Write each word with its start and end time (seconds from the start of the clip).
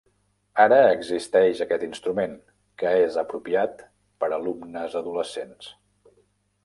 Ara 0.61 0.77
existeix 0.93 1.59
aquest 1.65 1.85
instrument, 1.87 2.33
que 2.83 2.95
és 3.09 3.19
apropiat 3.25 3.85
per 4.25 4.31
alumnes 4.39 4.97
adolescents. 5.03 5.71